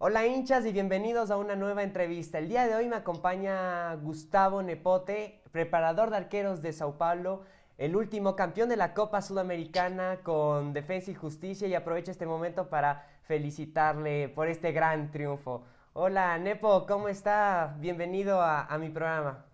[0.00, 2.38] Hola hinchas y bienvenidos a una nueva entrevista.
[2.38, 7.42] El día de hoy me acompaña Gustavo Nepote, preparador de arqueros de Sao Paulo,
[7.78, 12.68] el último campeón de la Copa Sudamericana con Defensa y Justicia y aprovecho este momento
[12.68, 15.64] para felicitarle por este gran triunfo.
[15.94, 17.76] Hola Nepo, ¿cómo está?
[17.80, 19.46] Bienvenido a, mi programa.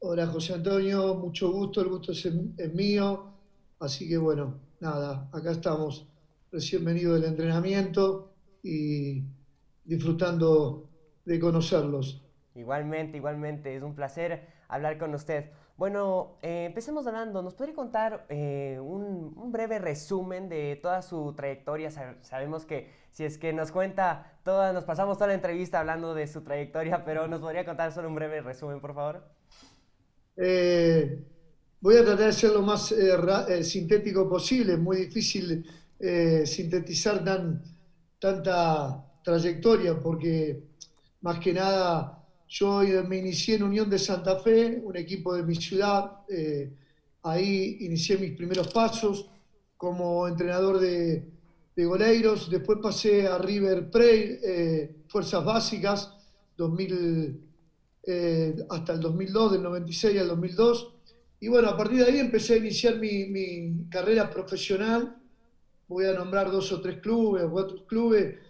[0.00, 3.32] Hola José Antonio, mucho gusto, el gusto es, mío.
[3.80, 6.06] Así que bueno, nada, acá estamos
[6.52, 9.22] recién venido del entrenamiento y
[9.88, 10.90] disfrutando
[11.24, 12.22] de conocerlos.
[12.54, 15.46] Igualmente, igualmente, es un placer hablar con usted.
[15.76, 17.40] Bueno, eh, empecemos hablando.
[17.42, 21.90] ¿Nos podría contar eh, un, breve resumen de toda su trayectoria?
[22.20, 26.26] Sabemos que si es que nos cuenta toda, nos pasamos toda la entrevista hablando de
[26.26, 29.24] su trayectoria, pero ¿nos podría contar solo un breve resumen, por favor?
[30.36, 31.24] Eh,
[31.80, 32.94] voy a tratar de ser lo más
[33.62, 34.74] sintético posible.
[34.74, 35.64] Es muy difícil
[36.44, 37.62] sintetizar tan,
[38.18, 40.62] tanta trayectoria porque
[41.20, 45.54] más que nada yo me inicié en Unión de Santa Fe, un equipo de mi
[45.54, 46.22] ciudad.
[46.30, 46.72] Eh,
[47.24, 49.28] ahí inicié mis primeros pasos
[49.76, 51.36] como entrenador de,
[51.76, 52.50] goleiros.
[52.50, 56.10] Después pasé a River Plate, eh, Fuerzas Básicas,
[56.56, 57.40] 2000,
[58.04, 60.94] eh, hasta el 2002, del 96 al 2002.
[61.40, 65.18] Y bueno, a partir de ahí empecé a iniciar mi, mi carrera profesional.
[65.86, 68.47] Voy a nombrar dos o tres clubes, cuatro clubes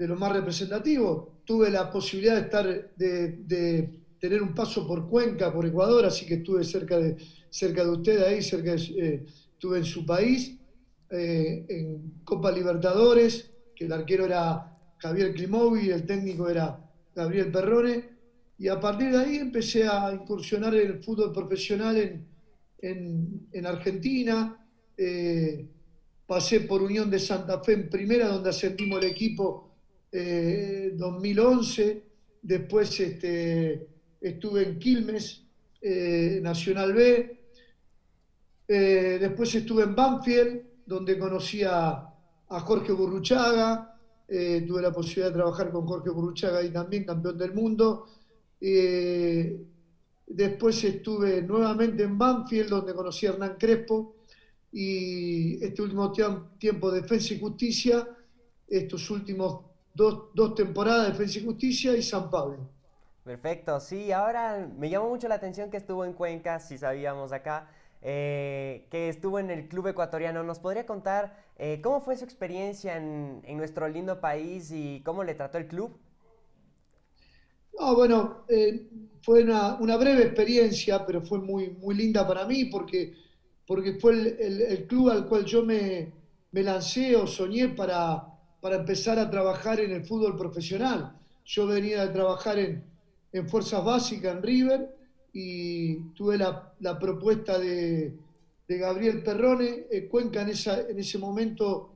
[0.00, 5.52] de los más representativos tuve la posibilidad de estar, de, tener un paso por Cuenca,
[5.52, 7.18] por Ecuador, así que estuve cerca de,
[7.50, 10.56] cerca de usted ahí, cerca eh, estuve en su país,
[11.10, 16.80] eh, en Copa Libertadores, que el arquero era Javier Klimovi el técnico era
[17.14, 18.08] Gabriel Perrone,
[18.58, 21.98] y a partir de ahí empecé a incursionar en el fútbol profesional
[22.78, 25.66] en, en, Argentina, eh,
[26.26, 29.69] pasé por Unión de Santa Fe en primera, donde ascendimos el equipo
[30.12, 32.02] 2011, eh,
[32.42, 33.86] después este,
[34.20, 35.44] estuve en Quilmes,
[35.80, 37.38] eh, Nacional B,
[38.66, 42.06] eh, después estuve en Banfield, donde conocí a,
[42.48, 48.06] Jorge Burruchaga, tuve la posibilidad de trabajar con Jorge Burruchaga ahí también, campeón del mundo.
[50.26, 54.16] después estuve nuevamente en Banfield, donde conocí a Hernán Crespo,
[54.72, 56.12] y este último
[56.58, 58.08] tiempo Defensa y Justicia,
[58.66, 62.58] estos últimos dos, temporadas de Defensa y Justicia y San Pablo.
[63.24, 67.68] Perfecto, sí, ahora me llamó mucho la atención que estuvo en Cuenca, si sabíamos acá,
[68.02, 70.42] eh, que estuvo en el club ecuatoriano.
[70.42, 75.34] ¿Nos podría contar eh, cómo fue su experiencia en, nuestro lindo país y cómo le
[75.34, 75.96] trató el club?
[77.78, 78.88] No, bueno, eh,
[79.22, 83.14] fue una, breve experiencia, pero fue muy, muy linda para mí porque,
[83.66, 86.10] porque fue el, club al cual yo me,
[86.52, 88.29] me lancé o soñé para,
[88.60, 91.16] para empezar a trabajar en el fútbol profesional.
[91.44, 92.84] Yo venía de trabajar en,
[93.48, 94.94] Fuerzas Básicas, en River,
[95.32, 98.16] y tuve la, propuesta de,
[98.68, 99.86] Gabriel Perrone.
[99.90, 101.94] Eh, Cuenca en, esa, en ese momento,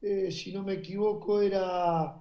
[0.00, 2.14] eh, si no me equivoco, era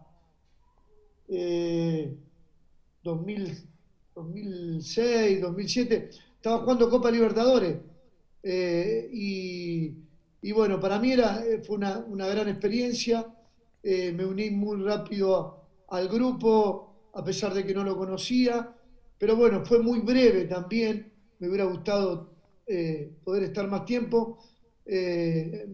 [3.04, 7.78] 2006, eh, 2007, estaba jugando Copa Libertadores.
[8.44, 9.94] Y,
[10.54, 13.26] bueno, para mí era, fue una, una gran experiencia
[13.90, 18.75] eh, me uní muy rápido al grupo, a pesar de que no lo conocía,
[19.18, 21.09] pero bueno, fue muy breve también,
[21.40, 22.34] me hubiera gustado
[22.66, 24.40] eh, poder estar más tiempo,
[24.86, 25.70] eh,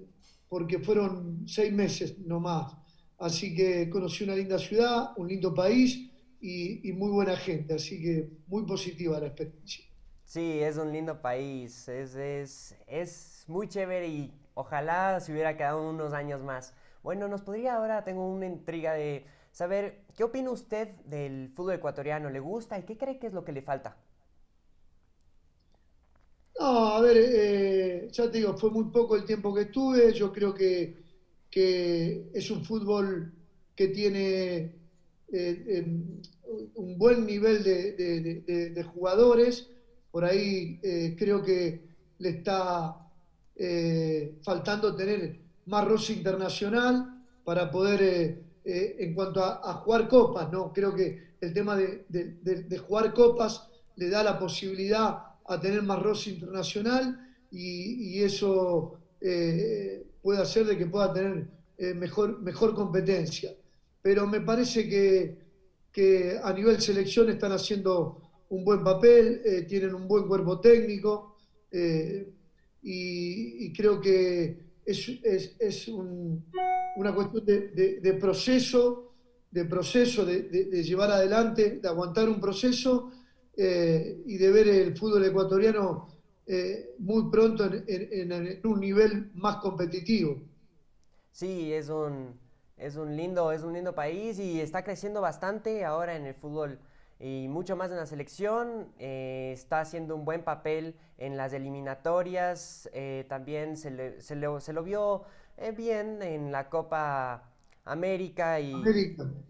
[0.48, 2.78] porque fueron seis meses no más.
[3.18, 8.30] Así que conocí una linda ciudad, un lindo país y, muy buena gente, así que
[8.46, 9.86] muy positiva la experiencia.
[10.24, 15.90] Sí, es un lindo país, es, es, es muy chévere y ojalá se hubiera quedado
[15.90, 16.76] unos años más.
[17.04, 22.30] Bueno, nos podría ahora, tengo una intriga de saber, ¿qué opina usted del fútbol ecuatoriano?
[22.30, 23.98] ¿Le gusta y qué cree que es lo que le falta?
[26.60, 30.14] No, a ver, eh, ya te digo, fue muy poco el tiempo que estuve.
[30.14, 31.04] Yo creo que,
[31.52, 33.32] es un fútbol
[33.76, 34.72] que tiene
[35.32, 36.22] eh, em,
[36.76, 39.68] un buen nivel de, jugadores.
[40.10, 41.82] Por ahí eh, creo que
[42.20, 42.98] le está
[44.44, 50.72] faltando tener más roce internacional para poder, eh, eh, en cuanto a, jugar copas, ¿no?
[50.74, 56.32] Creo que el tema de, jugar copas le da la posibilidad a tener más roce
[56.32, 57.20] internacional
[57.52, 61.48] y, eso eh, puede hacer de que pueda tener
[61.96, 63.54] mejor, mejor competencia.
[64.02, 65.38] Pero me parece que,
[65.92, 71.36] que, a nivel selección están haciendo un buen papel, tienen un buen cuerpo técnico
[72.82, 79.14] y creo que es, es, es una cuestión de, de, proceso
[79.54, 83.12] de proceso, de, llevar adelante, de aguantar un proceso
[83.56, 86.08] eh, y de ver el fútbol ecuatoriano
[86.48, 90.42] eh, muy pronto en, un nivel más competitivo.
[91.32, 92.34] Sí, es un,
[92.78, 96.80] es un lindo, es un lindo país y está creciendo bastante ahora en el fútbol
[97.20, 98.94] y mucho más en la selección.
[99.00, 102.90] Eh, está haciendo un buen papel en las eliminatorias.
[103.28, 105.24] también se, se, se, lo vio
[105.76, 107.54] bien en la Copa
[107.86, 108.74] América y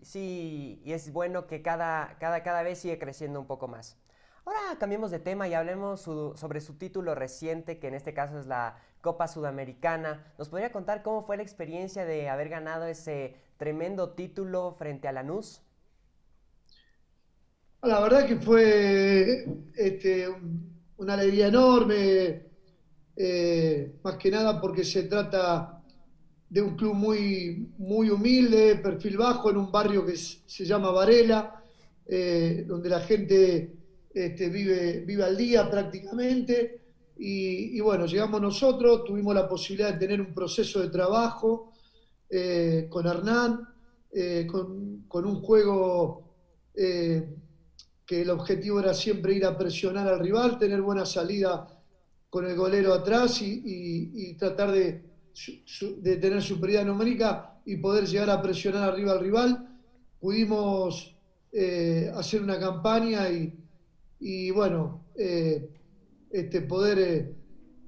[0.01, 3.98] sí, y es bueno que cada, cada, cada vez sigue creciendo un poco más.
[4.45, 8.48] Ahora cambiemos de tema y hablemos sobre su título reciente, que en este caso es
[8.48, 10.33] la Copa Sudamericana.
[10.38, 15.13] ¿Nos podría contar cómo fue la experiencia de haber ganado ese tremendo título frente a
[15.13, 15.62] Lanús?
[17.83, 19.45] La verdad que fue
[19.75, 20.30] este,
[20.95, 22.44] una alegría enorme,
[23.13, 25.83] eh, más que nada porque se trata
[26.50, 31.62] de un club muy, muy humilde, perfil bajo, en un barrio que se llama Varela,
[32.06, 33.74] eh, donde la gente
[34.13, 36.79] este, vive, vive al día prácticamente.
[37.18, 41.74] Y, bueno, llegamos nosotros, tuvimos la posibilidad de tener un proceso de trabajo
[42.29, 43.68] eh, con Hernán,
[44.47, 46.33] con, un juego
[48.05, 51.67] que el objetivo era siempre ir a presionar al rival, tener buena salida
[52.29, 55.13] con el golero atrás y tratar de,
[56.19, 59.79] tener superioridad numérica y poder llegar a presionar arriba al rival.
[60.19, 61.15] Pudimos
[61.51, 63.27] eh, hacer una campaña
[64.19, 65.69] y, bueno, eh,
[66.31, 67.35] este, poder eh,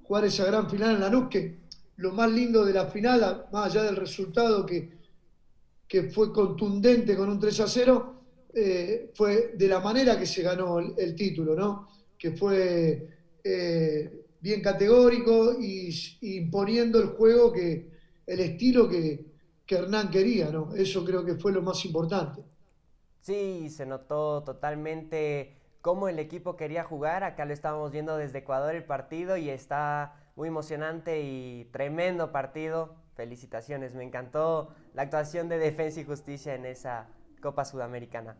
[0.03, 1.59] jugar esa gran final en la NUC, que
[1.97, 4.97] lo más lindo de la final, más allá del resultado que,
[5.88, 8.14] que fue contundente con un 3 a 0,
[9.13, 11.90] fue de la manera que se ganó el, título, ¿no?
[12.18, 13.10] que fue
[14.46, 15.90] bien categórico y,
[16.22, 17.90] imponiendo el juego que,
[18.28, 19.34] el estilo que,
[19.68, 20.75] Hernán quería, ¿no?
[20.75, 22.44] Eso creo que fue lo más importante.
[23.22, 27.24] Sí, se notó totalmente cómo el equipo quería jugar.
[27.24, 32.94] Acá lo estábamos viendo desde Ecuador el partido y está muy emocionante y tremendo partido.
[33.16, 37.08] Felicitaciones, me encantó la actuación de Defensa y Justicia en esa
[37.45, 38.36] Copa Sudamericana.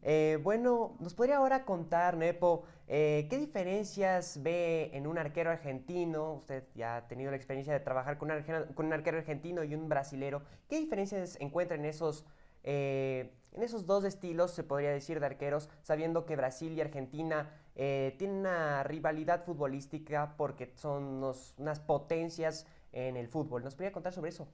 [0.00, 6.34] Eh, bueno, ¿nos podría ahora contar, Nepo, eh, qué diferencias ve en un arquero argentino?
[6.34, 10.42] Usted ya ha tenido la experiencia de trabajar con un, arquero, argentino y un brasilero.
[10.68, 12.24] ¿Qué diferencias encuentra en esos,
[12.62, 17.50] eh, en esos dos estilos, se podría decir, de arqueros, sabiendo que Brasil y Argentina
[17.74, 21.24] tienen una rivalidad futbolística porque son
[21.58, 23.64] unas potencias en el fútbol?
[23.64, 24.46] ¿Nos podría contar sobre eso?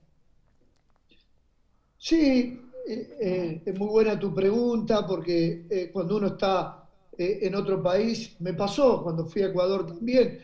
[2.03, 6.77] Sí, eh, eh, es muy buena tu pregunta porque eh, cuando uno está
[7.15, 10.39] en otro país, me pasó cuando fui a Ecuador también.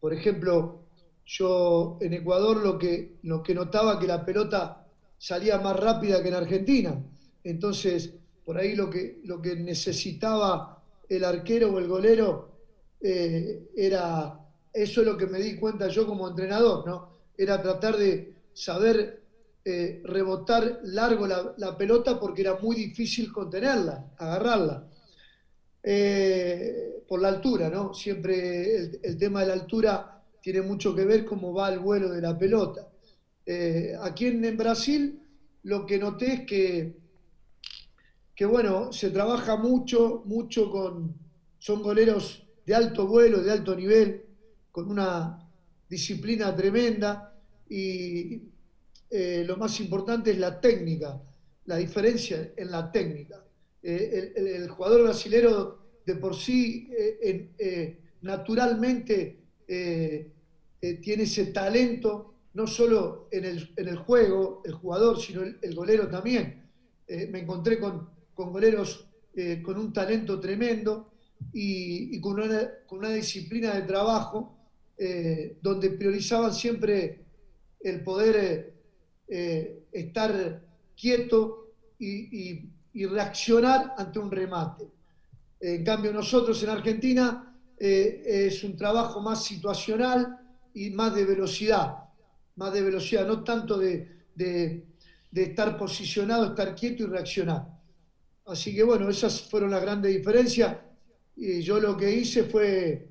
[0.00, 0.86] por ejemplo,
[1.24, 4.84] yo en Ecuador lo que, lo que notaba que la pelota
[5.16, 7.00] salía más rápida que en Argentina.
[7.44, 8.12] Entonces,
[8.44, 12.56] por ahí lo que, lo que necesitaba el arquero o el golero
[13.00, 14.36] era,
[14.72, 17.10] eso es lo que me di cuenta yo como entrenador, ¿no?
[17.36, 19.20] Era tratar de saber
[19.64, 24.86] eh, rebotar largo la, pelota porque era muy difícil contenerla, agarrarla.
[25.82, 27.92] Eh, por la altura, ¿no?
[27.92, 32.20] Siempre el, tema de la altura tiene mucho que ver cómo va el vuelo de
[32.20, 32.86] la pelota.
[33.44, 35.20] Eh, aquí en, Brasil
[35.64, 36.96] lo que noté es que,
[38.34, 41.16] que, bueno, se trabaja mucho, mucho con,
[41.58, 44.22] son goleros de alto vuelo, de alto nivel,
[44.70, 45.48] con una
[45.88, 47.34] disciplina tremenda
[47.68, 48.40] y,
[49.12, 51.20] eh, lo más importante es la técnica,
[51.64, 53.44] la diferencia en la técnica.
[53.82, 63.44] Eh, el, jugador brasilero de por sí, eh, naturalmente, tiene ese talento, no solo en
[63.44, 66.68] el, juego, el jugador, sino el, golero también.
[67.08, 69.08] me encontré con, goleros
[69.62, 71.12] con un talento tremendo
[71.52, 74.58] y, con, una, con, una, disciplina de trabajo
[75.62, 77.20] donde priorizaban siempre
[77.80, 78.69] el poder
[79.32, 80.60] eh, estar
[80.96, 81.68] quieto
[82.00, 84.88] y, reaccionar ante un remate.
[85.60, 90.36] En cambio, nosotros en Argentina eh, es un trabajo más situacional
[90.74, 91.94] y más de velocidad,
[92.56, 94.84] más de velocidad, no tanto de,
[95.32, 97.68] estar posicionado, estar quieto y reaccionar.
[98.46, 100.76] Así que bueno, esas fueron las grandes diferencias.
[101.36, 103.08] Y yo lo que hice fue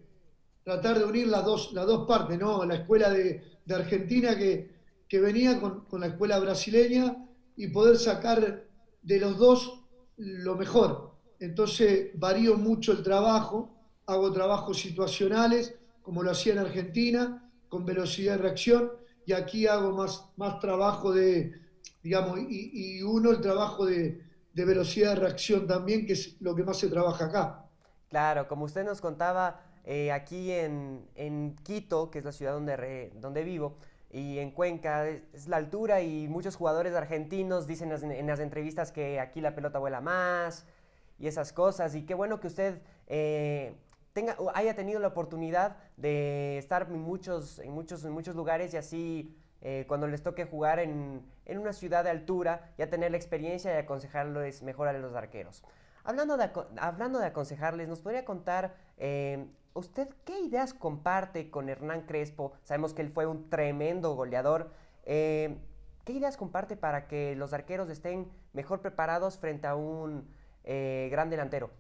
[0.66, 2.66] tratar de unir las dos, las dos partes, ¿no?
[2.66, 3.42] La escuela de
[3.74, 4.79] Argentina que,
[5.10, 7.18] que venía con, la escuela brasileña
[7.56, 8.64] y poder sacar
[9.02, 9.84] de los dos
[10.18, 11.16] lo mejor.
[11.40, 13.76] Entonces varío mucho el trabajo,
[14.06, 18.92] hago trabajos situacionales, como lo hacía en Argentina, con velocidad de reacción,
[19.26, 21.54] y aquí hago más, más trabajo de,
[22.04, 24.24] digamos, y, uno el trabajo de,
[24.54, 27.66] velocidad de reacción también, que es lo que más se trabaja acá.
[28.10, 33.44] Claro, como usted nos contaba, eh, aquí en, Quito, que es la ciudad donde, donde
[33.44, 33.78] vivo,
[34.12, 39.20] y en Cuenca es, la altura y muchos jugadores argentinos dicen en las, entrevistas que
[39.20, 40.66] aquí la pelota vuela más
[41.20, 41.94] y esas cosas.
[41.96, 43.76] Y qué bueno que usted eh,
[44.14, 48.78] tenga, haya tenido la oportunidad de estar en muchos, en muchos, en muchos lugares y
[48.78, 53.74] así eh, cuando les toque jugar en, una ciudad de altura, ya tener la experiencia
[53.74, 55.64] y aconsejarles mejor a los arqueros.
[56.04, 56.50] Hablando de,
[56.80, 62.54] hablando de aconsejarles, ¿nos podría contar eh, usted qué ideas comparte con Hernán Crespo?
[62.64, 64.72] Sabemos que él fue un tremendo goleador.
[65.06, 65.58] Eh,
[66.06, 70.28] ¿Qué ideas comparte para que los arqueros estén mejor preparados frente a un
[70.66, 71.72] gran delantero?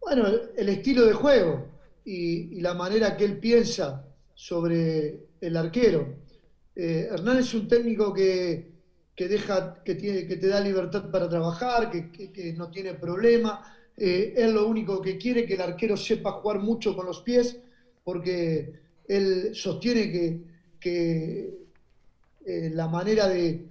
[0.00, 1.64] Bueno, el estilo de juego
[2.04, 4.04] y, la manera que él piensa
[4.34, 6.16] sobre el arquero.
[6.74, 8.72] Eh, Hernán es un técnico que,
[9.16, 13.62] deja, que, tiene, que te da libertad para trabajar, que, no tiene problema.
[13.96, 17.58] Eh, él lo único que quiere que el arquero sepa jugar mucho con los pies,
[18.04, 18.72] porque
[19.06, 20.10] él sostiene
[20.80, 21.58] que,
[22.44, 23.68] eh, la manera de,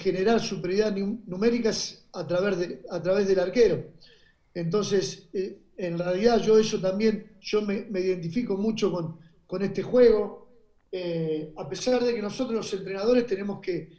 [0.00, 3.84] generar superioridad numérica es a través, de, a través del arquero.
[4.54, 5.28] Entonces,
[5.76, 10.40] en realidad yo eso también, yo me identifico mucho con, con este juego,
[10.92, 13.98] eh, a pesar de que nosotros los entrenadores tenemos que,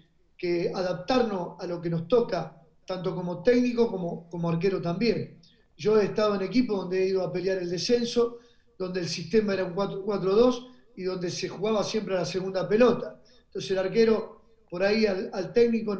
[0.73, 5.39] adaptarnos a lo que nos toca, tanto como técnico como, como arquero también.
[5.77, 8.39] Yo he estado en equipos donde he ido a pelear el descenso,
[8.77, 13.19] donde el sistema era un 4-4-2 y donde se jugaba siempre a la segunda pelota.
[13.45, 15.97] Entonces el arquero, por ahí al, técnico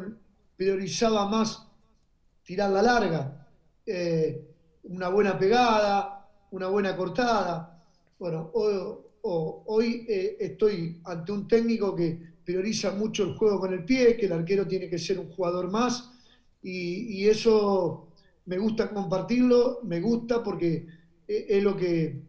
[0.56, 1.66] priorizaba más
[2.44, 3.46] tirar la larga,
[3.86, 4.48] eh,
[4.84, 7.82] una buena pegada, una buena cortada.
[8.18, 14.16] Bueno, hoy eh, estoy ante un técnico que prioriza mucho el juego con el pie,
[14.16, 16.10] que el arquero tiene que ser un jugador más,
[16.62, 18.08] y, eso
[18.46, 20.86] me gusta compartirlo, me gusta porque
[21.26, 22.20] e, es lo que,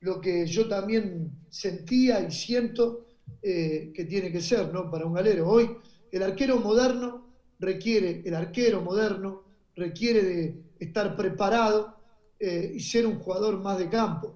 [0.00, 3.06] lo que yo también sentía y siento
[3.42, 4.90] eh, que tiene que ser ¿no?
[4.90, 5.48] para un galero.
[5.48, 5.68] Hoy
[6.12, 7.24] el arquero moderno
[7.58, 9.42] requiere, el arquero moderno
[9.74, 11.94] requiere de estar preparado
[12.38, 14.34] eh, y ser un jugador más de campo.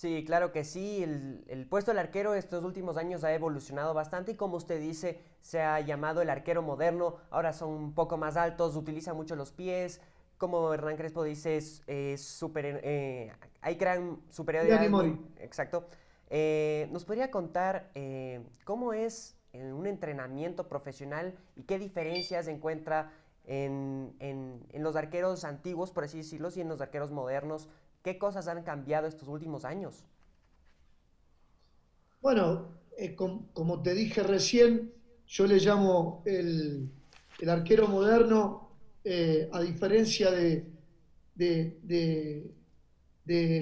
[0.00, 1.02] Sí, claro que sí.
[1.02, 5.60] El, puesto del arquero estos últimos años ha evolucionado bastante y como usted dice, se
[5.60, 7.16] ha llamado el arquero moderno.
[7.28, 10.00] Ahora son un poco más altos, utilizan mucho los pies.
[10.38, 11.82] Como Hernán Crespo dice, es,
[12.22, 13.30] super, eh,
[13.60, 14.82] hay gran superioridad.
[15.38, 15.84] exacto.
[16.30, 23.12] Eh, ¿Nos podría contar eh, cómo es un entrenamiento profesional y qué diferencias encuentra
[23.44, 27.68] en, en, los arqueros antiguos, por así decirlo, y en los arqueros modernos?
[28.02, 30.06] ¿Qué cosas han cambiado estos últimos años?
[32.22, 34.92] Bueno, eh, como te dije recién,
[35.26, 36.90] yo le llamo el,
[37.46, 38.70] arquero moderno,
[39.04, 40.66] eh, a diferencia de,
[41.34, 42.54] de,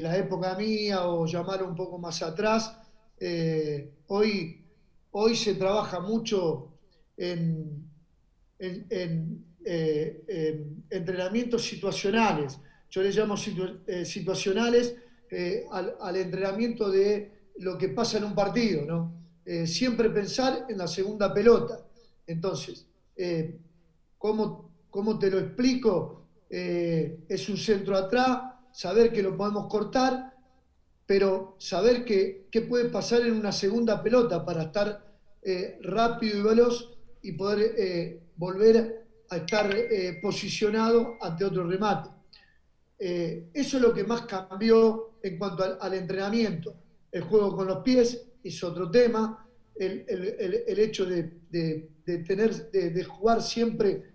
[0.00, 2.76] la época mía o llamar un poco más atrás,
[3.20, 4.64] eh, hoy,
[5.10, 6.72] hoy se trabaja mucho
[7.16, 7.86] en
[10.90, 12.58] entrenamientos situacionales
[12.90, 13.34] yo le llamo
[13.86, 14.96] eh, situacionales
[15.30, 19.12] eh, al, entrenamiento de lo que pasa en un partido, ¿no?
[19.44, 21.80] Eh, siempre pensar en la segunda pelota.
[22.26, 22.86] Entonces,
[24.18, 26.14] ¿cómo, ¿cómo, te lo explico?
[26.50, 30.34] es un centro atrás, saber que lo podemos cortar,
[31.06, 35.04] pero saber que, qué puede pasar en una segunda pelota para estar
[35.80, 39.74] rápido y veloz y poder volver a estar
[40.22, 42.17] posicionado ante otro remate.
[42.98, 46.74] Eh, eso es lo que más cambió en cuanto al, entrenamiento.
[47.12, 49.46] El juego con los pies es otro tema.
[49.76, 50.04] El,
[50.78, 51.22] hecho de,
[52.26, 54.14] tener, de, jugar siempre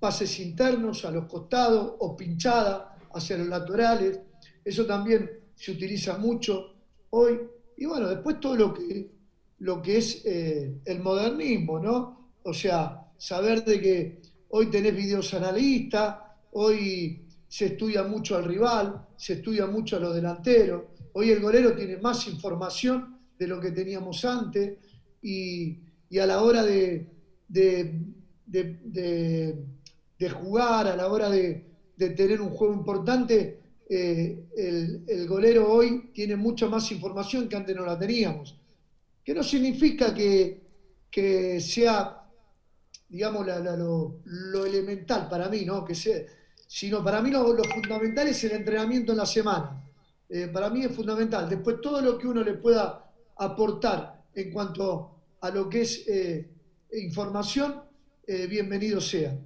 [0.00, 4.20] pases internos a los costados o pinchada hacia los laterales.
[4.64, 6.74] Eso también se utiliza mucho
[7.10, 7.40] hoy.
[7.76, 9.10] Y bueno, después todo lo que,
[9.58, 12.32] lo que es eh, el modernismo, ¿no?
[12.44, 16.16] O sea, saber de que hoy tenés videos analistas,
[16.52, 20.84] hoy se estudia mucho al rival, se estudia mucho a los delanteros.
[21.12, 24.78] Hoy el golero tiene más información de lo que teníamos antes
[25.20, 25.76] y,
[26.18, 27.08] a la hora de,
[27.46, 28.00] de,
[30.30, 31.66] jugar, a la hora de,
[31.98, 37.84] tener un juego importante, eh, el, golero hoy tiene mucha más información que antes no
[37.84, 38.58] la teníamos.
[39.22, 42.30] Que no significa que, sea,
[43.10, 45.84] digamos, lo, lo, elemental para mí, ¿no?
[45.84, 46.22] Que sea,
[46.72, 49.84] sino para mí lo, fundamental es el entrenamiento en la semana.
[50.26, 51.46] Eh, para mí es fundamental.
[51.46, 56.50] Después todo lo que uno le pueda aportar en cuanto a lo que es eh,
[56.94, 57.82] información,
[58.26, 59.36] eh, bienvenido sea.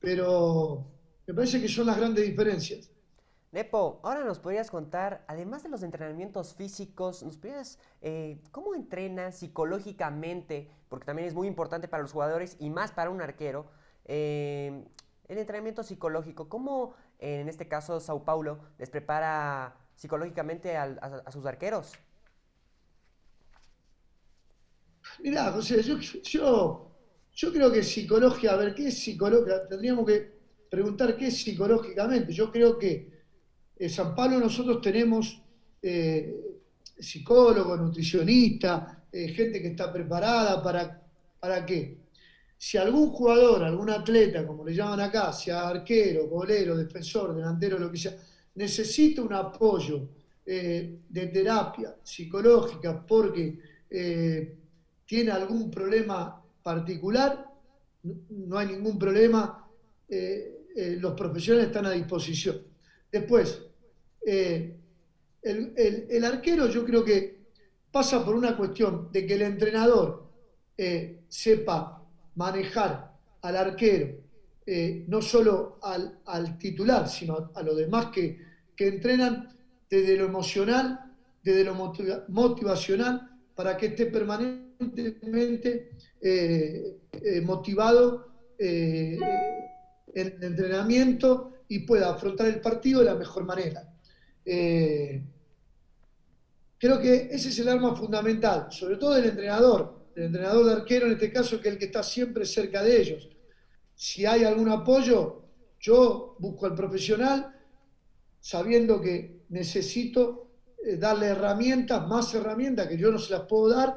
[0.00, 0.84] Pero
[1.26, 2.90] me parece que son las grandes diferencias.
[3.52, 7.78] Nepo, ahora nos podrías contar, además de los entrenamientos físicos, nos podrías,
[8.50, 10.68] ¿cómo entrenas psicológicamente?
[10.90, 13.64] Porque también es muy importante para los jugadores y más para un arquero.
[14.08, 14.84] Eh,
[15.28, 21.92] el entrenamiento psicológico, ¿cómo en este caso Sao Paulo les prepara psicológicamente a, sus arqueros?
[25.20, 25.98] Mira, José, yo,
[27.32, 29.66] yo, creo que psicología, a ver, ¿qué es psicología?
[29.68, 30.32] Tendríamos que
[30.70, 32.32] preguntar qué es psicológicamente.
[32.32, 33.10] Yo creo que
[33.78, 35.40] en San Pablo nosotros tenemos
[35.82, 36.34] eh,
[36.98, 41.02] psicólogos, nutricionistas, eh, gente que está preparada para,
[41.40, 42.05] ¿para qué?
[42.58, 47.90] Si algún jugador, algún atleta, como le llaman acá, sea arquero, golero, defensor, delantero, lo
[47.90, 48.16] que sea,
[48.54, 50.08] necesita un apoyo
[50.44, 53.58] eh, de terapia psicológica porque
[55.06, 57.46] tiene algún problema particular,
[58.02, 59.64] no hay ningún problema,
[60.08, 62.60] los profesionales están a disposición.
[63.10, 63.62] Después,
[64.26, 64.76] eh,
[65.42, 67.46] el, arquero yo creo que
[67.92, 70.28] pasa por una cuestión de que el entrenador
[70.76, 71.95] eh, sepa
[72.36, 73.12] manejar
[73.42, 74.20] al arquero,
[74.64, 78.44] eh, no solo al, titular, sino a, los demás que,
[78.78, 79.48] entrenan
[79.88, 81.12] desde lo emocional,
[81.42, 81.74] desde lo
[82.28, 85.90] motivacional, para que esté permanentemente
[87.42, 88.28] motivado
[88.58, 89.22] en
[90.14, 93.88] el entrenamiento y pueda afrontar el partido de la mejor manera.
[94.44, 95.22] Eh,
[96.78, 101.06] creo que ese es el arma fundamental, sobre todo del entrenador, el entrenador de arquero
[101.06, 103.28] en este caso, que es el que está siempre cerca de ellos.
[103.94, 105.42] Si hay algún apoyo,
[105.78, 107.54] yo busco al profesional
[108.40, 110.50] sabiendo que necesito
[110.84, 113.96] eh, darle herramientas, más herramientas que yo no se las puedo dar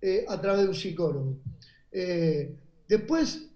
[0.00, 1.38] eh, a través de un psicólogo.
[2.88, 3.48] después,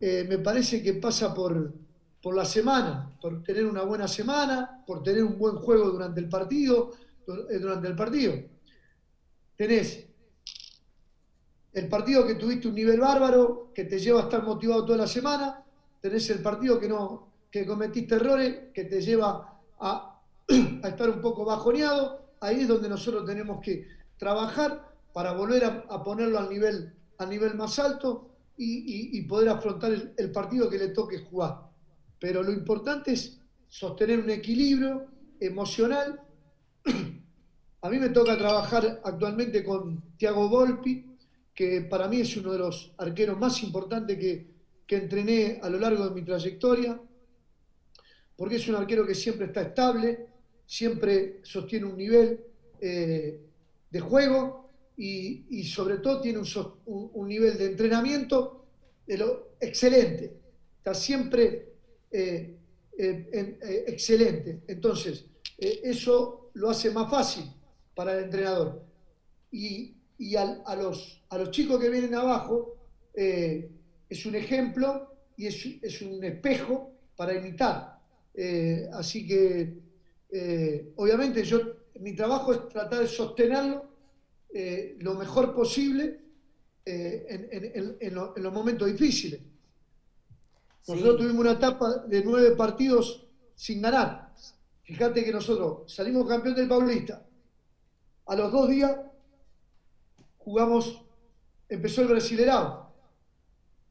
[0.00, 1.74] me parece que pasa por,
[2.22, 6.28] por la semana, por tener una buena semana, por tener un buen juego durante el
[6.28, 6.92] partido,
[7.50, 8.34] eh, durante el partido.
[9.56, 10.07] Tenés
[11.72, 15.06] el partido que tuviste un nivel bárbaro, que te lleva a estar motivado toda la
[15.06, 15.62] semana,
[16.00, 21.44] tenés el partido que no, que cometiste errores, que te lleva a, estar un poco
[21.44, 27.30] bajoneado, ahí es donde nosotros tenemos que trabajar para volver a, ponerlo al nivel, al
[27.30, 31.68] nivel más alto y, poder afrontar el partido que le toque jugar.
[32.18, 35.06] Pero lo importante es sostener un equilibrio
[35.40, 36.20] emocional.
[37.82, 41.04] A mí me toca trabajar actualmente con Tiago Volpi,
[41.58, 44.46] que para mí es uno de los arqueros más importantes que,
[44.94, 47.00] entrené a lo largo de mi trayectoria,
[48.36, 50.28] porque es un arquero que siempre está estable,
[50.64, 52.44] siempre sostiene un nivel
[52.80, 53.40] eh,
[53.90, 56.38] de juego y, sobre todo tiene
[56.86, 58.64] un, nivel de entrenamiento
[59.04, 60.38] de lo excelente.
[60.76, 61.72] Está siempre
[62.12, 62.56] eh,
[62.96, 64.60] eh, excelente.
[64.68, 65.24] Entonces,
[65.58, 67.52] eso lo hace más fácil
[67.96, 68.80] para el entrenador.
[69.50, 69.97] Y,
[70.36, 72.74] a, los, a los chicos que vienen abajo
[73.14, 78.00] es un ejemplo y es, un espejo para imitar.
[78.94, 79.78] así que,
[80.96, 81.60] obviamente, yo,
[82.00, 83.88] mi trabajo es tratar de sostenerlo
[84.98, 86.20] lo mejor posible
[86.84, 89.40] en los momentos difíciles.
[90.88, 94.32] Nosotros tuvimos una etapa de nueve partidos sin ganar.
[94.84, 97.22] Fíjate que nosotros salimos campeón del Paulista.
[98.26, 98.96] A los dos días
[100.48, 101.04] jugamos,
[101.68, 102.90] empezó el Brasilerao.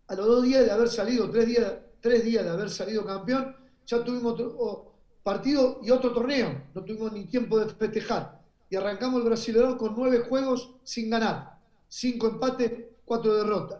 [0.08, 3.56] A los dos días de haber salido, tres días, tres días de haber salido campeón,
[3.86, 4.92] ya tuvimos otro
[5.22, 6.64] partido y otro torneo.
[6.74, 8.42] No tuvimos ni tiempo de festejar.
[8.72, 11.60] Y arrancamos el Brasilerao con nueve juegos sin ganar.
[11.88, 12.72] Cinco empates,
[13.06, 13.80] cuatro derrotas.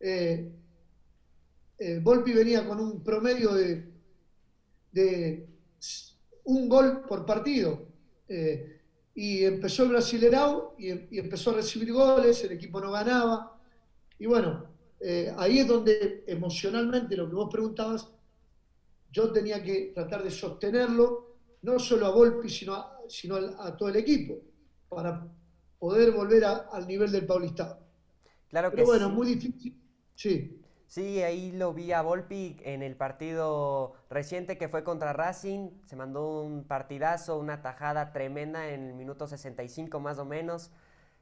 [0.00, 0.50] Eh,
[1.78, 3.92] eh, Volpi venía con un promedio de,
[4.90, 5.46] de
[6.44, 7.86] un gol por partido.
[8.26, 8.73] Eh,
[9.14, 13.56] y empezó el Brasilerao y, empezó a recibir goles, el equipo no ganaba.
[14.18, 14.66] Y bueno,
[15.00, 18.08] eh, ahí es donde emocionalmente lo que vos preguntabas,
[19.12, 23.88] yo tenía que tratar de sostenerlo, no solo a Volpi, sino a, sino a, todo
[23.88, 24.40] el equipo,
[24.88, 25.26] para
[25.78, 27.78] poder volver al nivel del Paulista.
[28.48, 29.76] Claro Pero bueno, muy difícil.
[30.14, 30.60] Sí.
[30.86, 35.70] Sí, ahí lo vi a Volpi en el partido reciente que fue contra Racing.
[35.86, 40.70] Se mandó un partidazo, una tajada tremenda en el minuto 65 más o menos.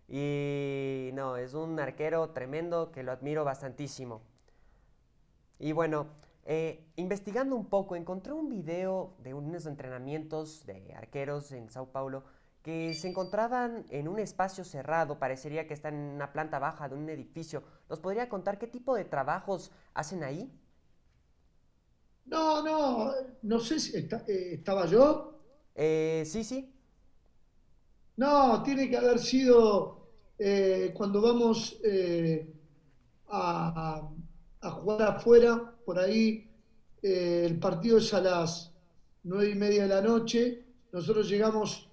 [0.09, 4.23] Y no, es un arquero tremendo que lo admiro bastantísimo.
[5.59, 6.09] Y bueno,
[6.45, 12.25] eh, investigando un poco, encontré un video de unos entrenamientos de arqueros en Sao Paulo
[12.63, 16.95] que se encontraban en un espacio cerrado, parecería que están en una planta baja de
[16.95, 17.65] un edificio.
[17.89, 20.51] ¿Nos podría contar qué tipo de trabajos hacen ahí?
[22.27, 24.09] No, no, no sé si eh,
[24.53, 25.41] estaba yo.
[25.75, 26.73] Eh, sí, sí.
[28.17, 30.07] No, tiene que haber sido
[30.39, 31.81] eh, cuando vamos
[33.29, 34.09] a,
[34.63, 36.49] jugar afuera, por ahí
[37.03, 38.73] el partido es a las
[39.25, 41.89] nueve y media de la noche, nosotros llegamos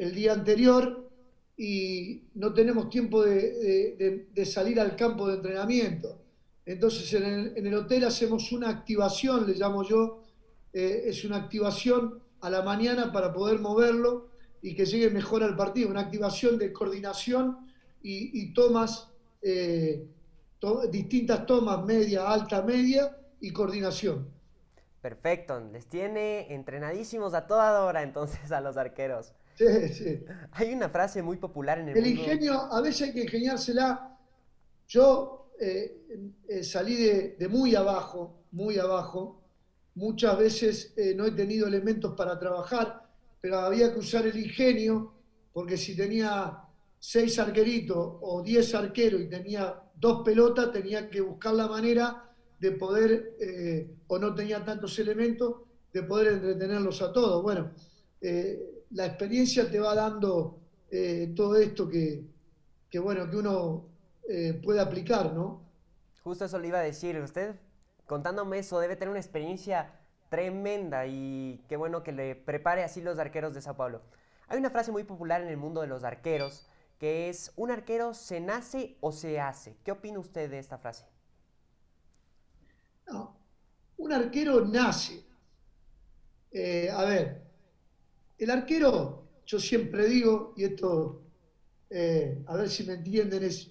[0.00, 1.10] el día anterior
[1.58, 6.22] y no tenemos tiempo de, salir al campo de entrenamiento.
[6.64, 10.22] Entonces en el, hotel hacemos una activación, le llamo yo,
[10.72, 14.30] eh, es una activación a la mañana para poder moverlo
[14.62, 17.58] y que llegue mejor al partido, una activación de coordinación
[18.02, 19.10] y, tomas,
[19.42, 20.06] eh,
[20.90, 24.30] distintas tomas, media, alta, media y coordinación.
[25.02, 29.34] Perfecto, les tiene entrenadísimos a toda hora entonces a los arqueros.
[29.60, 30.24] Sí, sí.
[30.52, 34.16] Hay una frase muy popular en el, el ingenio, a veces hay que ingeniársela.
[34.88, 39.42] Yo eh, eh, salí de, muy abajo, muy abajo.
[39.96, 43.06] Muchas veces eh, no he tenido elementos para trabajar,
[43.38, 45.12] pero había que usar el ingenio,
[45.52, 46.56] porque si tenía
[46.98, 52.70] seis arqueritos o diez arqueros y tenía dos pelotas, tenía que buscar la manera de
[52.72, 53.36] poder,
[54.06, 55.56] o no tenía tantos elementos,
[55.92, 57.42] de poder entretenerlos a todos.
[57.42, 57.72] Bueno,
[58.90, 60.58] la experiencia te va dando
[60.90, 62.24] eh, todo esto que,
[63.00, 63.86] bueno, que uno
[64.28, 65.62] eh, puede aplicar, ¿no?
[66.22, 67.18] Justo eso le iba a decir.
[67.18, 67.54] Usted,
[68.06, 69.92] contándome eso, debe tener una experiencia
[70.28, 74.02] tremenda y qué bueno que le prepare así los arqueros de Sao Paulo.
[74.48, 76.68] Hay una frase muy popular en el mundo de los arqueros
[77.00, 79.74] que es, un arquero se nace o se hace.
[79.84, 81.06] ¿Qué opina usted de esta frase?
[83.06, 83.38] No,
[83.96, 85.24] un arquero nace.
[86.52, 87.49] Eh, a ver,
[88.40, 91.22] el arquero, yo siempre digo, y esto,
[91.90, 93.70] eh, a ver si me entienden, es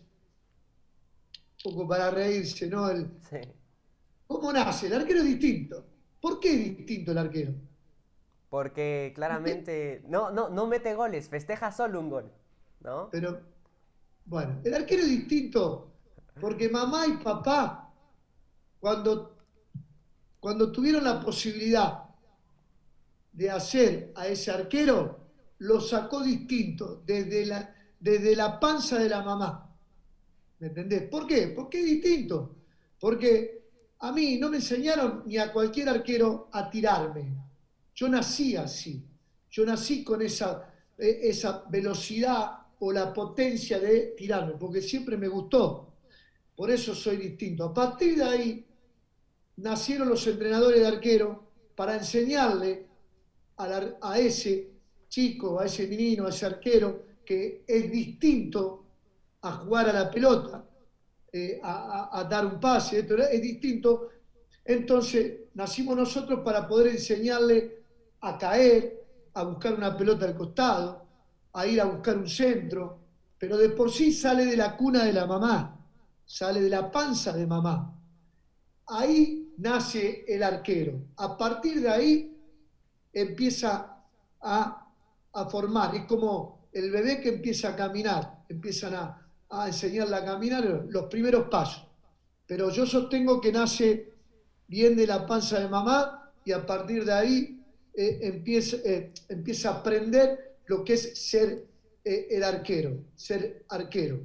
[1.65, 2.89] un poco para reírse, ¿no?
[2.89, 3.10] El,
[4.27, 4.88] ¿Cómo nace?
[4.88, 5.86] El arquero es distinto.
[6.21, 7.53] ¿Por qué es distinto el arquero?
[8.49, 12.32] Porque claramente no, no, no mete goles, festeja solo un gol,
[12.82, 13.10] ¿no?
[13.12, 13.41] Pero,
[14.25, 15.91] bueno, el arquero es distinto
[16.39, 17.91] porque mamá y papá,
[18.79, 19.36] cuando,
[20.39, 22.09] cuando tuvieron la posibilidad
[23.39, 25.17] de hacer a ese arquero,
[25.60, 29.73] lo sacó distinto, desde la, desde la panza de la mamá.
[30.60, 31.04] ¿Me entendés?
[31.04, 31.54] ¿Por qué?
[31.56, 32.58] Porque es distinto.
[32.99, 37.34] Porque a mí no me enseñaron ni a cualquier arquero a tirarme.
[37.95, 39.08] Yo nací así.
[39.49, 45.30] Yo nací con esa, e, esa velocidad o la potencia de tirarme, porque siempre me
[45.30, 45.93] gustó.
[46.58, 47.63] Por eso soy distinto.
[47.63, 48.65] A partir de ahí
[49.56, 52.88] nacieron los entrenadores de arquero para enseñarle
[53.60, 54.72] a, ese
[55.10, 58.86] chico, a ese menino, a ese arquero, que es distinto
[59.41, 60.65] a jugar a la pelota,
[61.32, 64.10] eh, a, dar un pase, es distinto.
[64.63, 67.84] Entonces nacimos nosotros para poder enseñarle
[68.22, 71.06] a caer, a buscar una pelota al costado,
[71.54, 73.00] a ir a buscar un centro,
[73.38, 75.86] pero de por sí sale de la cuna de la mamá,
[76.26, 77.93] sale de la panza de mamá.
[78.88, 81.08] Ahí nace el arquero.
[81.17, 82.38] A partir de ahí
[83.13, 84.04] empieza
[84.41, 84.86] a,
[85.50, 85.95] formar.
[85.95, 89.26] Es como el bebé que empieza a caminar, empiezan a,
[89.65, 91.88] enseñarle a caminar los primeros pasos.
[92.45, 94.13] Pero yo sostengo que nace
[94.67, 99.69] bien de la panza de mamá y a partir de ahí eh, empieza, eh, empieza
[99.69, 101.65] a aprender lo que es ser
[102.04, 104.22] eh, el arquero, ser arquero,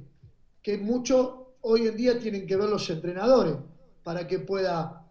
[0.61, 3.55] que mucho hoy en día tienen que ver los entrenadores
[4.03, 5.05] para que pueda,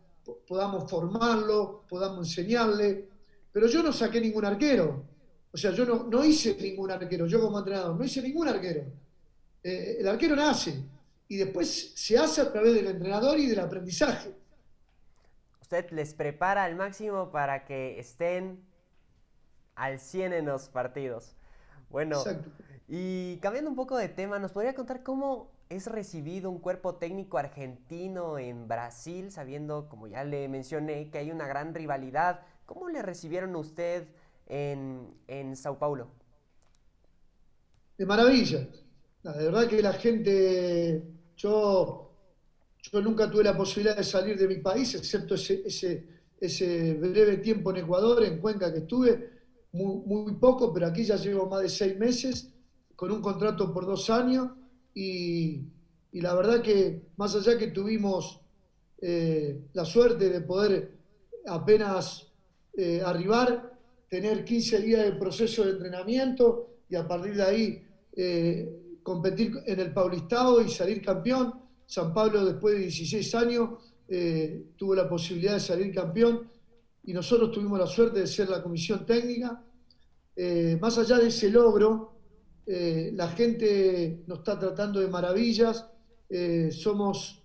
[0.47, 3.09] podamos formarlo, podamos enseñarle,
[3.55, 5.05] pero yo no saqué ningún arquero.
[5.53, 8.85] O sea, yo no, no hice ningún arquero, yo como entrenador, no hice ningún arquero.
[9.63, 10.83] Eh, el arquero nace
[11.29, 14.35] y después se hace a través del entrenador y del aprendizaje.
[15.63, 18.61] Usted les prepara al máximo para que estén
[19.77, 21.37] al 100 en los partidos.
[21.91, 22.25] Bueno,
[22.89, 27.39] y cambiando un poco de tema, ¿nos podría contar cómo es recibido un cuerpo técnico
[27.39, 33.03] argentino en Brasil, sabiendo, como ya le mencioné, que hay una gran rivalidad ¿Cómo le
[33.03, 34.09] recibieron a usted
[34.47, 36.09] en, en Sao Paulo?
[37.99, 38.69] De maravilla.
[39.23, 41.03] La verdad que la gente,
[41.37, 42.11] yo,
[42.83, 46.07] yo nunca tuve la posibilidad de salir de mi país, excepto ese, ese,
[46.41, 49.35] ese breve tiempo en Ecuador, en Cuenca que estuve,
[49.73, 52.49] muy, poco, pero aquí ya llevo más de seis meses,
[52.95, 54.51] con un contrato por dos años,
[54.95, 55.63] y,
[56.13, 58.41] y la verdad que más allá que tuvimos
[59.01, 60.97] eh, la suerte de poder
[61.47, 62.33] apenas
[62.77, 63.73] eh, arribar,
[64.09, 69.79] tener 15 días de proceso de entrenamiento y a partir de ahí eh, competir en
[69.79, 71.55] el Paulistado y salir campeón.
[71.87, 73.71] San Pablo después de 16 años
[74.09, 76.51] eh, tuvo la posibilidad de salir campeón
[77.05, 79.63] y nosotros tuvimos la suerte de ser la comisión técnica.
[80.81, 82.19] Más allá de ese logro,
[82.67, 85.87] la gente nos está tratando de maravillas,
[86.71, 87.45] somos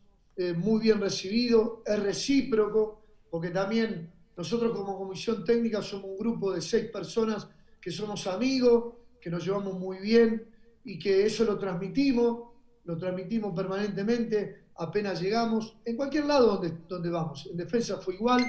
[0.57, 6.61] muy bien recibidos, es recíproco, porque también nosotros como comisión técnica somos un grupo de
[6.61, 7.45] seis personas
[7.81, 10.47] que somos amigos, que nos llevamos muy bien
[10.85, 12.47] y que eso lo transmitimos,
[12.85, 17.49] lo transmitimos permanentemente apenas llegamos, en cualquier lado donde, donde vamos.
[17.51, 18.41] En defensa fue igual,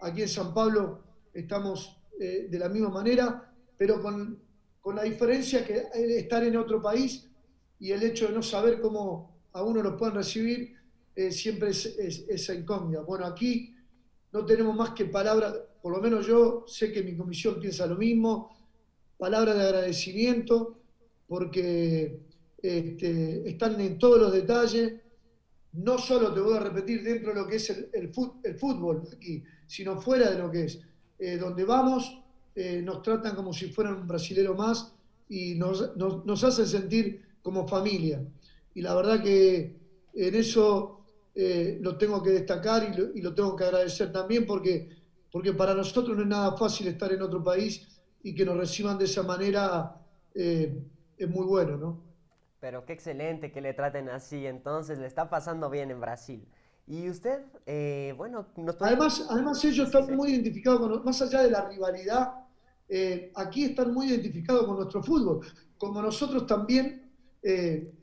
[0.00, 1.02] aquí en San Pablo
[1.34, 4.38] estamos eh, de la misma manera, pero con,
[4.80, 7.28] con la diferencia que estar en otro país
[7.80, 10.76] y el hecho de no saber cómo a uno lo pueden recibir,
[11.16, 13.00] eh, siempre es, esa incógnita.
[13.00, 13.75] Bueno, aquí
[14.36, 17.96] no tenemos más que palabras, por lo menos yo sé que mi comisión piensa lo
[17.96, 18.54] mismo,
[19.16, 20.78] palabras de agradecimiento,
[21.26, 22.20] porque
[22.62, 24.92] este, están en todos los detalles,
[25.72, 29.98] no solo te voy a repetir dentro de lo que es el, fútbol aquí, sino
[29.98, 30.80] fuera de lo que es.
[31.18, 32.20] Eh, donde vamos,
[32.54, 34.92] eh, nos tratan como si fueran un brasilero más
[35.30, 38.22] y nos, nos, hacen sentir como familia.
[38.74, 39.76] Y la verdad que
[40.14, 41.05] en eso
[41.38, 44.88] eh, lo tengo que destacar y lo, y lo, tengo que agradecer también porque,
[45.30, 47.86] porque para nosotros no es nada fácil estar en otro país
[48.22, 50.00] y que nos reciban de esa manera
[50.34, 50.82] eh,
[51.18, 52.02] es muy bueno, ¿no?
[52.58, 56.42] Pero qué excelente que le traten así, entonces le está pasando bien en Brasil.
[56.86, 61.50] Y usted, eh, bueno, nos además, además ellos están muy identificados con, más allá de
[61.50, 62.32] la rivalidad,
[63.34, 65.46] aquí están muy identificados con nuestro fútbol,
[65.76, 67.12] como nosotros también,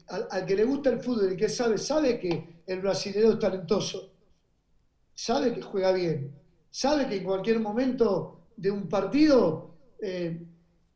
[0.07, 4.11] al, que le gusta el fútbol y que sabe, sabe que el brasileño es talentoso,
[5.13, 6.31] sabe que juega bien,
[6.69, 10.39] sabe que en cualquier momento de un partido eh,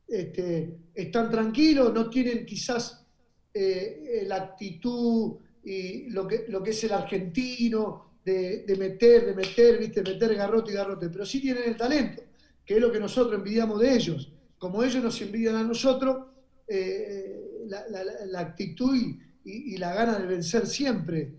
[0.06, 3.04] este, están tranquilos, no tienen quizás
[3.52, 9.78] eh, la actitud y lo que, lo que es el argentino de, meter, de meter,
[9.78, 12.22] viste, meter garrote y garrote, pero sí tienen el talento,
[12.64, 14.32] que es lo que nosotros envidiamos de ellos.
[14.58, 16.26] Como ellos nos envidian a nosotros,
[16.66, 17.37] eh,
[17.68, 18.96] la, actitud
[19.44, 21.32] y, la gana de vencer siempre.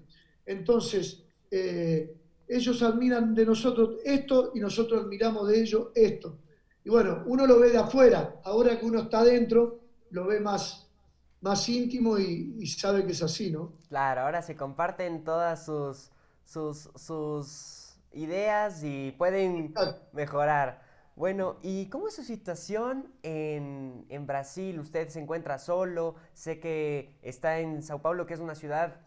[0.46, 1.24] Entonces,
[2.50, 6.38] ellos admiran de nosotros esto y nosotros admiramos de ellos esto.
[6.84, 10.88] Y bueno, uno lo ve de afuera, ahora que uno está adentro, lo ve más,
[11.42, 13.74] más íntimo y, sabe que es así, ¿no?
[13.90, 16.10] Claro, ahora se comparten todas sus,
[16.46, 19.74] sus, sus ideas y pueden
[20.14, 20.89] mejorar.
[21.20, 24.80] Bueno, ¿y cómo es su situación en, Brasil?
[24.80, 29.02] Usted se encuentra solo, sé que está en Sao Paulo, que es una ciudad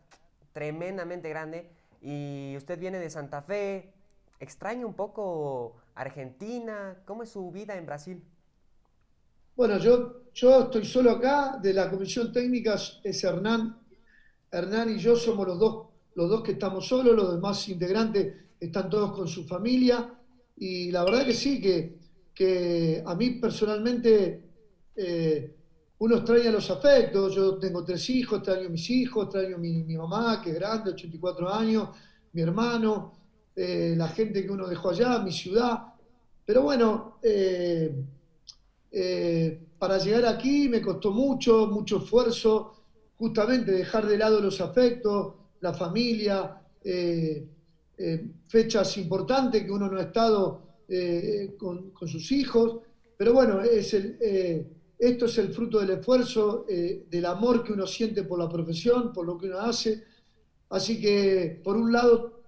[0.52, 1.70] tremendamente grande,
[2.02, 3.94] y usted viene de Santa Fe,
[4.40, 6.98] ¿extraña un poco Argentina?
[7.06, 8.22] ¿Cómo es su vida en Brasil?
[9.56, 13.80] Bueno, yo, yo estoy solo acá, de la comisión técnica es Hernán.
[14.50, 18.90] Hernán y yo somos los dos, los dos que estamos solos, los demás integrantes están
[18.90, 20.12] todos con su familia.
[20.58, 22.01] Y la verdad que sí, que,
[22.34, 24.42] que a mí personalmente
[24.96, 25.54] eh,
[26.02, 27.34] uno extraña los afectos.
[27.34, 31.48] Yo tengo tres hijos, extraño mis hijos, extraño mi, mi mamá, que es grande, 84
[31.52, 31.90] años,
[32.32, 33.12] mi hermano.
[33.54, 35.78] Eh, la gente que uno dejó allá, mi ciudad.
[36.44, 37.94] Pero bueno, eh,
[38.90, 42.72] eh, para llegar aquí me costó mucho, mucho esfuerzo,
[43.16, 46.58] justamente dejar de lado los afectos, la familia,
[48.48, 50.71] fechas importantes que uno no ha estado
[51.58, 52.78] con, sus hijos.
[53.16, 53.94] Pero bueno, es
[54.98, 59.26] esto es el fruto del esfuerzo, del amor que uno siente por la profesión, por
[59.26, 60.04] lo que uno hace.
[60.70, 62.42] Así que, por un lado,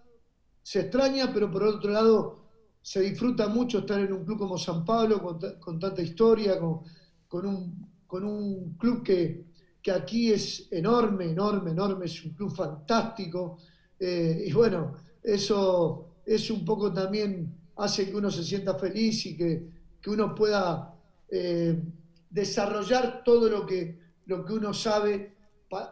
[0.62, 2.44] se extraña, pero por otro lado
[2.80, 8.76] se disfruta mucho estar en un club como San Pablo, con, tanta historia, con, un,
[8.78, 9.44] club que,
[9.90, 13.58] aquí es enorme, enorme, enorme, es un club fantástico.
[13.98, 19.36] Eh, y bueno, eso, es un poco también hace que uno se sienta feliz y
[19.36, 20.94] que, uno pueda
[21.30, 21.82] eh,
[22.28, 25.34] desarrollar todo lo que, lo que uno sabe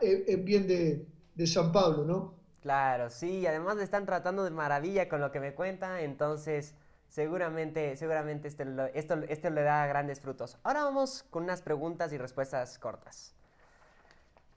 [0.03, 2.35] eh, en bien de, de San Pablo, ¿no?
[2.61, 6.75] Claro, sí, además le están tratando de maravilla con lo que me cuenta, entonces
[7.09, 8.65] seguramente, seguramente este
[8.95, 10.59] esto, esto le da grandes frutos.
[10.63, 13.35] Ahora vamos con unas preguntas y respuestas cortas.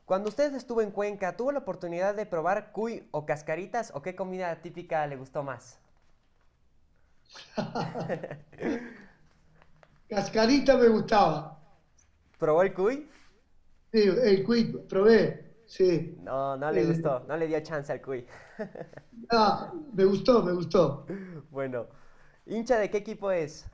[0.06, 4.16] Cuando usted estuvo en Cuenca, ¿tuvo la oportunidad de probar cuy o cascaritas o qué
[4.16, 5.80] comida típica le gustó más?
[10.10, 11.58] Cascarita me gustaba.
[12.38, 13.10] ¿Probó el cuy?
[13.92, 15.46] Sí, el cuy probé.
[15.66, 16.16] Sí.
[16.22, 18.26] No, no le eh, gustó, no le dio chance al Cuy.
[19.32, 21.06] Ah, me gustó, me gustó.
[21.50, 21.88] Bueno,
[22.46, 23.66] ¿hincha de qué equipo es?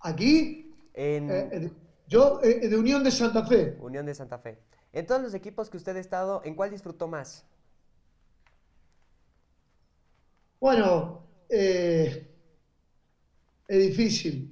[0.00, 0.74] ¿Aquí?
[0.94, 1.70] En, eh,
[2.08, 3.76] Yo, eh, de Unión de Santa Fe.
[3.80, 4.58] Unión de Santa Fe.
[4.92, 7.44] En todos los equipos que usted ha estado, ¿en cuál disfrutó más?
[10.60, 12.18] Bueno, es
[13.66, 14.50] difícil,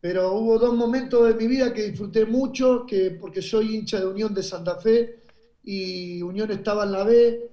[0.00, 4.06] pero hubo dos momentos de mi vida que disfruté mucho, que porque soy hincha de
[4.06, 5.20] Unión de Santa Fe
[5.62, 7.50] y Unión estaba en la B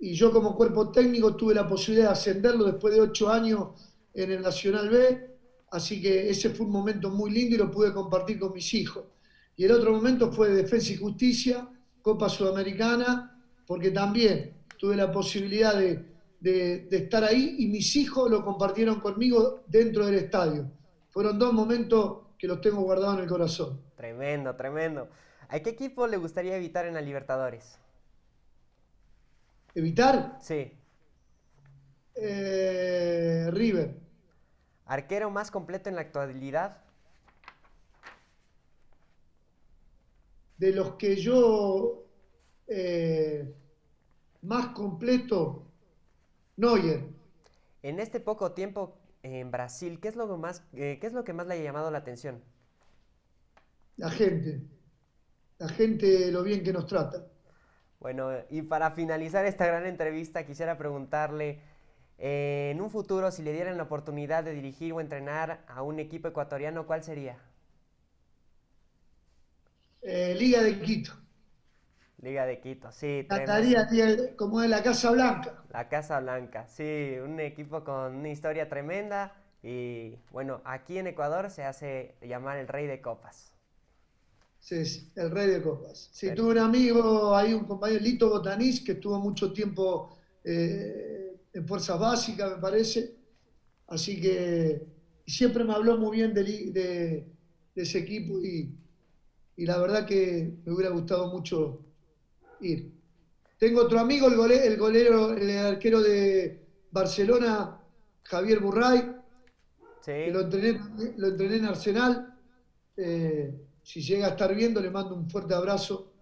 [0.00, 3.70] y yo como cuerpo técnico tuve la posibilidad de ascenderlo después de ocho años
[4.14, 5.30] en el Nacional B,
[5.70, 9.04] así que ese fue un momento muy lindo y lo pude compartir con mis hijos.
[9.56, 11.68] Y el otro momento fue de Defensa y Justicia,
[12.00, 16.04] Copa Sudamericana, porque también tuve la posibilidad de,
[16.40, 20.70] de, estar ahí y mis hijos lo compartieron conmigo dentro del estadio.
[21.10, 23.80] Fueron dos momentos que los tengo guardados en el corazón.
[23.96, 25.08] Tremendo, tremendo.
[25.48, 27.78] ¿A qué equipo le gustaría evitar en la Libertadores?
[29.74, 30.38] ¿Evitar?
[30.40, 30.72] Sí.
[32.14, 33.98] Eh, River.
[34.86, 36.82] ¿Arquero más completo en la actualidad?
[40.56, 42.04] De los que yo
[42.66, 43.54] eh,
[44.42, 45.67] más completo,
[46.58, 47.04] Neuer.
[47.82, 51.32] En este poco tiempo en Brasil, ¿qué es lo más, eh, ¿qué es lo que
[51.32, 52.42] más le ha llamado la atención?
[53.96, 54.62] La gente.
[55.58, 57.26] La gente, lo bien que nos trata.
[58.00, 61.60] Bueno, y para finalizar esta gran entrevista, quisiera preguntarle,
[62.18, 66.00] eh, en un futuro, si le dieran la oportunidad de dirigir o entrenar a un
[66.00, 67.38] equipo ecuatoriano, ¿cuál sería?
[70.02, 71.12] Eh, Liga de Quito.
[72.22, 73.24] Liga de Quito, sí.
[73.28, 73.86] Trataría
[74.36, 75.62] como es la Casa Blanca.
[75.72, 81.50] La Casa Blanca, sí, un equipo con una historia tremenda y bueno, aquí en Ecuador
[81.50, 83.52] se hace llamar el Rey de Copas.
[84.60, 86.08] Sí, sí el Rey de Copas.
[86.12, 90.10] Sí, tuve un amigo ahí, un compañero, Lito Botanís, que estuvo mucho tiempo
[90.44, 93.14] eh, en Fuerzas Básicas, me parece.
[93.86, 94.82] Así que
[95.26, 97.26] siempre me habló muy bien de, de,
[97.74, 98.68] ese equipo y,
[99.56, 101.84] y la verdad que me hubiera gustado mucho
[102.60, 102.92] ir.
[103.58, 107.80] Tengo otro amigo, el, el golero, el arquero de Barcelona,
[108.22, 109.16] Javier Burray,
[110.04, 110.80] que lo entrené,
[111.16, 112.34] lo entrené en Arsenal.
[112.96, 116.12] Eh, si llega a estar viendo, le mando un fuerte abrazo,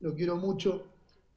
[0.00, 0.88] lo quiero mucho.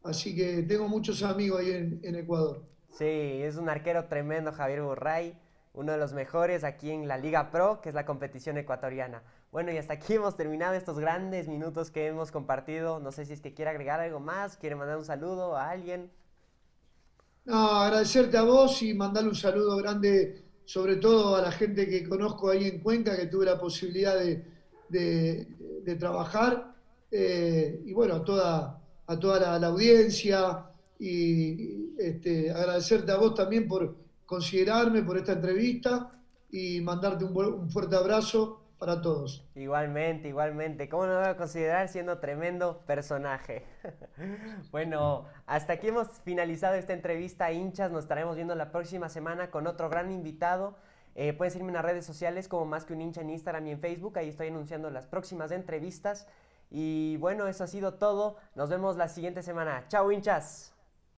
[0.03, 2.63] Así que tengo muchos amigos ahí en, en Ecuador.
[2.91, 5.35] Sí, es un arquero tremendo, Javier Burray
[5.75, 9.21] uno de los mejores aquí en la Liga Pro, que es la competición ecuatoriana.
[9.55, 12.99] Bueno, y hasta aquí hemos terminado estos grandes minutos que hemos compartido.
[12.99, 16.11] No sé si es que quiere agregar algo más, quiere mandar un saludo a alguien.
[17.45, 22.03] No, agradecerte a vos y mandarle un saludo grande, sobre todo a la gente que
[22.03, 26.75] conozco ahí en Cuenca, que tuve la posibilidad de, trabajar.
[27.09, 30.65] Eh, y bueno, a toda, a toda la, audiencia
[30.99, 36.11] y este, agradecerte a vos también por considerarme por esta entrevista
[36.51, 39.47] y mandarte un, fuerte abrazo para todos.
[39.55, 40.89] Igualmente, igualmente.
[40.89, 43.65] ¿Cómo no voy a considerar siendo tremendo personaje?
[44.71, 47.91] bueno, hasta aquí hemos finalizado esta entrevista, hinchas.
[47.91, 50.77] Nos estaremos viendo la próxima semana con otro gran invitado.
[51.15, 53.71] Eh, pueden seguirme en las redes sociales como más que un hincha en Instagram y
[53.71, 54.17] en Facebook.
[54.17, 56.27] Ahí estoy anunciando las próximas entrevistas.
[56.69, 58.35] Y bueno, eso ha sido todo.
[58.55, 59.85] Nos vemos la siguiente semana.
[59.87, 60.74] Chao, hinchas.